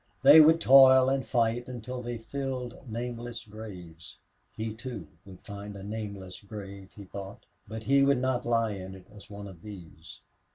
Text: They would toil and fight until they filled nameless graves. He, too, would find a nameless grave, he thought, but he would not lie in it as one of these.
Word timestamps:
They 0.23 0.41
would 0.41 0.59
toil 0.59 1.09
and 1.09 1.23
fight 1.23 1.67
until 1.67 2.01
they 2.01 2.17
filled 2.17 2.89
nameless 2.91 3.45
graves. 3.45 4.17
He, 4.57 4.73
too, 4.73 5.05
would 5.27 5.41
find 5.41 5.75
a 5.75 5.83
nameless 5.83 6.41
grave, 6.41 6.89
he 6.95 7.03
thought, 7.03 7.45
but 7.67 7.83
he 7.83 8.01
would 8.01 8.17
not 8.17 8.43
lie 8.43 8.71
in 8.71 8.95
it 8.95 9.05
as 9.15 9.29
one 9.29 9.47
of 9.47 9.61
these. 9.61 10.21